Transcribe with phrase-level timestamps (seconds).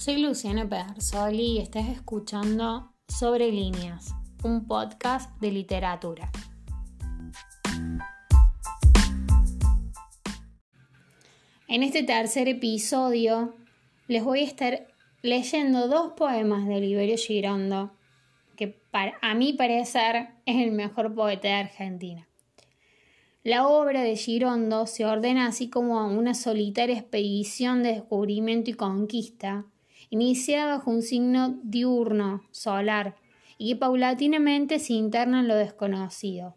[0.00, 6.30] soy Luciana Pedersoli y estás escuchando Sobre Líneas, un podcast de literatura.
[11.68, 13.54] En este tercer episodio
[14.08, 14.86] les voy a estar
[15.20, 17.92] leyendo dos poemas de Oliverio Girondo,
[18.56, 22.26] que para, a mi parecer es el mejor poeta de Argentina.
[23.42, 29.66] La obra de Girondo se ordena así como una solitaria expedición de descubrimiento y conquista,
[30.10, 33.16] iniciada bajo un signo diurno, solar,
[33.56, 36.56] y que paulatinamente se interna en lo desconocido.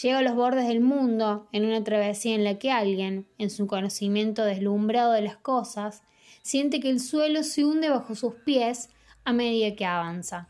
[0.00, 3.66] Llega a los bordes del mundo en una travesía en la que alguien, en su
[3.66, 6.02] conocimiento deslumbrado de las cosas,
[6.42, 8.90] siente que el suelo se hunde bajo sus pies
[9.24, 10.48] a medida que avanza,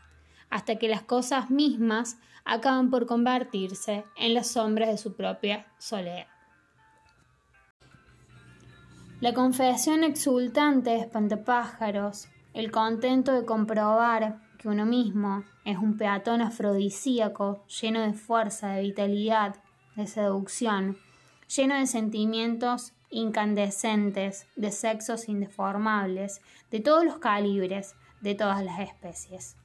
[0.49, 6.27] hasta que las cosas mismas acaban por convertirse en las sombras de su propia soledad.
[9.21, 16.41] La confesión exultante de espantapájaros, el contento de comprobar que uno mismo es un peatón
[16.41, 19.57] afrodisíaco lleno de fuerza, de vitalidad,
[19.97, 20.97] de seducción,
[21.53, 26.39] lleno de sentimientos incandescentes, de sexos indeformables,
[26.71, 29.57] de todos los calibres, de todas las especies.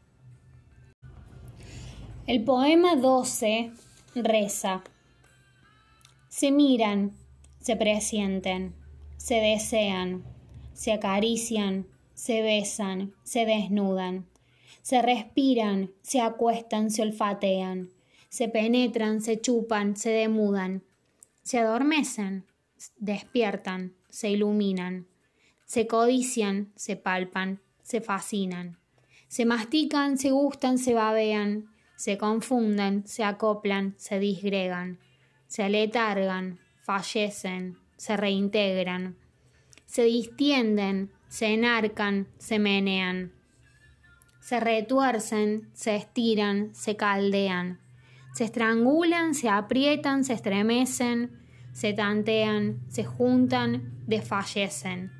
[2.26, 3.72] El poema 12
[4.16, 4.82] reza.
[6.28, 7.12] Se miran,
[7.60, 8.74] se presienten,
[9.16, 10.24] se desean,
[10.72, 14.26] se acarician, se besan, se desnudan,
[14.82, 17.90] se respiran, se acuestan, se olfatean,
[18.28, 20.82] se penetran, se chupan, se demudan,
[21.42, 22.44] se adormecen,
[22.98, 25.06] despiertan, se iluminan,
[25.64, 28.78] se codician, se palpan, se fascinan,
[29.28, 34.98] se mastican, se gustan, se babean, se confunden, se acoplan, se disgregan,
[35.46, 39.16] se aletargan, fallecen, se reintegran,
[39.86, 43.32] se distienden, se enarcan, se menean,
[44.40, 47.80] se retuercen, se estiran, se caldean,
[48.34, 51.30] se estrangulan, se aprietan, se estremecen,
[51.72, 55.12] se tantean, se juntan, desfallecen,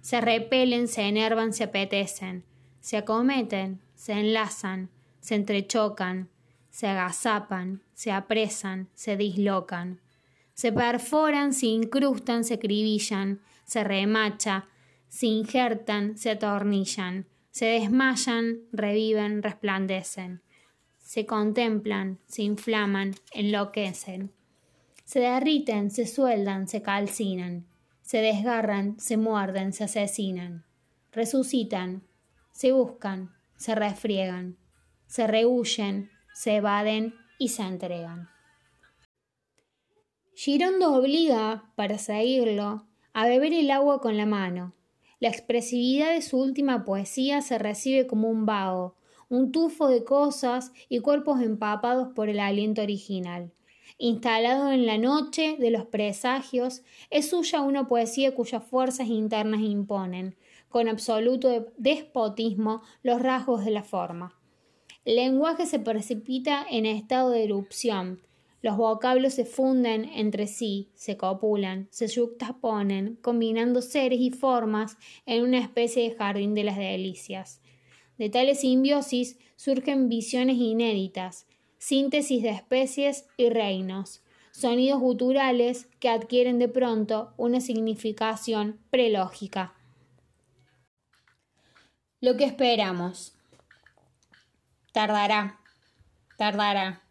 [0.00, 2.44] se repelen, se enervan, se apetecen,
[2.80, 4.88] se acometen, se enlazan,
[5.20, 6.30] se entrechocan,
[6.70, 10.00] se agazapan, se apresan, se dislocan,
[10.60, 14.68] se perforan, se incrustan, se cribillan, se remacha,
[15.08, 20.42] se injertan, se atornillan, se desmayan, reviven, resplandecen,
[20.98, 24.32] se contemplan, se inflaman, enloquecen,
[25.06, 27.66] se derriten, se sueldan, se calcinan,
[28.02, 30.66] se desgarran, se muerden, se asesinan,
[31.10, 32.02] resucitan,
[32.52, 34.58] se buscan, se refriegan,
[35.06, 38.28] se rehuyen, se evaden y se entregan.
[40.42, 44.72] Girondo obliga, para seguirlo, a beber el agua con la mano.
[45.18, 48.94] La expresividad de su última poesía se recibe como un vago,
[49.28, 53.52] un tufo de cosas y cuerpos empapados por el aliento original.
[53.98, 60.36] Instalado en la noche de los presagios, es suya una poesía cuyas fuerzas internas imponen,
[60.70, 64.40] con absoluto despotismo, los rasgos de la forma.
[65.04, 68.22] El lenguaje se precipita en estado de erupción.
[68.62, 75.44] Los vocablos se funden entre sí, se copulan, se yuxtaponen, combinando seres y formas en
[75.44, 77.60] una especie de jardín de las delicias.
[78.18, 81.46] De tales simbiosis surgen visiones inéditas,
[81.78, 89.74] síntesis de especies y reinos, sonidos guturales que adquieren de pronto una significación prelógica.
[92.20, 93.32] Lo que esperamos.
[94.92, 95.60] Tardará,
[96.36, 97.09] tardará.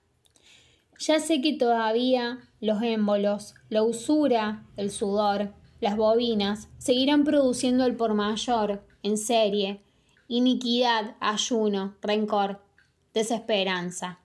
[0.99, 7.95] Ya sé que todavía los émbolos, la usura, el sudor, las bobinas seguirán produciendo el
[7.95, 9.81] por mayor, en serie,
[10.27, 12.61] iniquidad, ayuno, rencor,
[13.13, 14.19] desesperanza.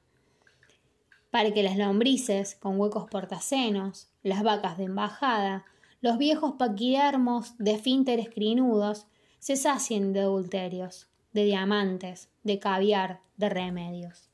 [1.30, 5.64] Para que las lombrices con huecos portacenos, las vacas de embajada,
[6.00, 9.06] los viejos paquidermos de fínteres crinudos
[9.38, 14.30] se sacien de adulterios de diamantes, de caviar, de remedios.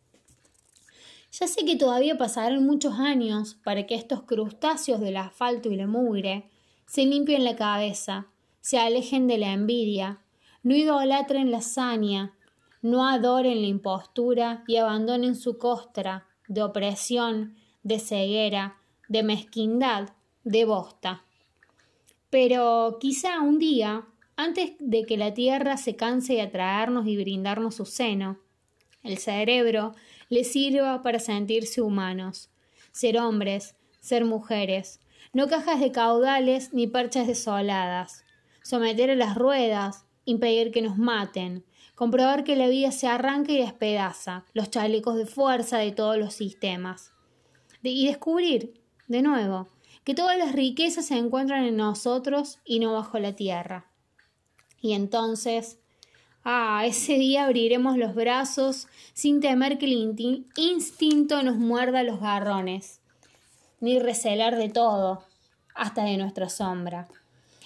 [1.33, 5.87] Ya sé que todavía pasarán muchos años para que estos crustáceos del asfalto y la
[5.87, 6.51] mugre
[6.87, 8.27] se limpien la cabeza,
[8.61, 10.21] se alejen de la envidia,
[10.63, 12.35] no idolatren la saña,
[12.83, 18.79] no adoren la impostura y abandonen su costra de opresión, de ceguera,
[19.09, 20.11] de mezquindad,
[20.43, 21.25] de bosta.
[22.29, 24.07] Pero quizá un día
[24.37, 28.39] antes de que la tierra se canse de atraernos y brindarnos su seno.
[29.03, 29.95] El cerebro
[30.31, 32.51] le sirva para sentirse humanos,
[32.93, 35.01] ser hombres, ser mujeres,
[35.33, 38.25] no cajas de caudales ni perchas desoladas,
[38.63, 41.65] someter a las ruedas, impedir que nos maten,
[41.97, 46.33] comprobar que la vida se arranca y despedaza, los chalecos de fuerza de todos los
[46.33, 47.13] sistemas.
[47.83, 49.69] y descubrir, de nuevo,
[50.05, 53.91] que todas las riquezas se encuentran en nosotros y no bajo la tierra.
[54.81, 55.80] Y entonces,
[56.45, 63.01] ah, ese día abriremos los brazos sin temer que el instinto nos muerda los garrones,
[63.81, 65.25] ni recelar de todo,
[65.75, 67.09] hasta de nuestra sombra.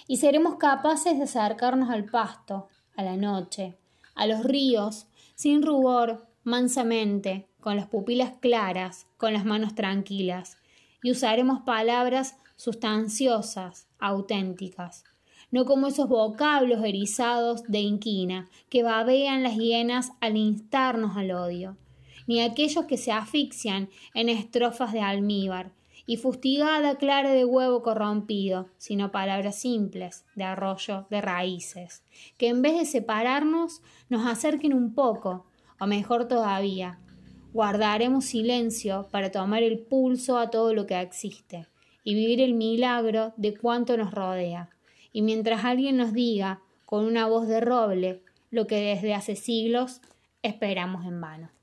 [0.07, 3.75] Y seremos capaces de acercarnos al pasto, a la noche,
[4.13, 10.57] a los ríos, sin rubor, mansamente, con las pupilas claras, con las manos tranquilas,
[11.01, 15.03] y usaremos palabras sustanciosas, auténticas,
[15.51, 21.77] no como esos vocablos erizados de inquina que babean las hienas al instarnos al odio,
[22.27, 25.71] ni aquellos que se asfixian en estrofas de almíbar
[26.07, 32.03] y fustigada clara de huevo corrompido, sino palabras simples, de arroyo, de raíces,
[32.37, 35.45] que en vez de separarnos nos acerquen un poco,
[35.79, 36.99] o mejor todavía,
[37.53, 41.67] guardaremos silencio para tomar el pulso a todo lo que existe
[42.03, 44.74] y vivir el milagro de cuanto nos rodea.
[45.15, 48.21] Y mientras alguien nos diga, con una voz de roble,
[48.51, 50.01] lo que desde hace siglos
[50.41, 51.54] esperamos en vano.